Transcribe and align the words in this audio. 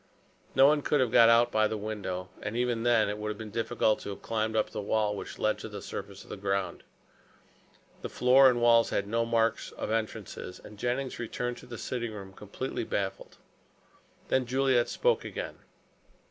No 0.55 0.65
one 0.65 0.81
could 0.81 0.99
have 0.99 1.11
got 1.11 1.29
out 1.29 1.51
by 1.51 1.67
the 1.67 1.77
window, 1.77 2.29
and 2.41 2.57
even 2.57 2.81
then, 2.81 3.07
it 3.07 3.19
would 3.19 3.27
have 3.29 3.37
been 3.37 3.51
difficult 3.51 3.99
to 3.99 4.09
have 4.09 4.23
climbed 4.23 4.55
up 4.55 4.71
the 4.71 4.81
well 4.81 5.15
which 5.15 5.37
led 5.37 5.59
to 5.59 5.69
the 5.69 5.79
surface 5.79 6.23
of 6.23 6.31
the 6.31 6.37
ground. 6.37 6.81
The 8.01 8.09
floor 8.09 8.49
and 8.49 8.59
walls 8.59 8.89
had 8.89 9.05
no 9.07 9.27
marks 9.27 9.71
of 9.73 9.91
entrances, 9.91 10.59
and 10.63 10.79
Jennings 10.79 11.19
returned 11.19 11.57
to 11.57 11.67
the 11.67 11.77
sitting 11.77 12.13
room 12.13 12.33
completely 12.33 12.83
baffled. 12.83 13.37
Then 14.29 14.47
Juliet 14.47 14.89
spoke 14.89 15.23
again. 15.23 15.59